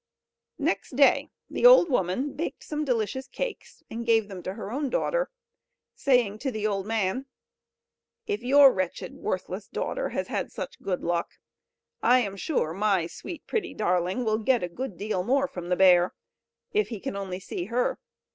[0.57, 4.89] Next day the old woman baked some delicious cakes, and gave them to her own
[4.89, 5.29] daughter,
[5.93, 7.27] saying to the old man:
[8.25, 11.29] "If your wretched, worthless daughter has had such good luck,
[12.01, 16.15] I am sure my sweet, pretty darling will get a deal more from the bear,
[16.71, 17.99] if he can only see her.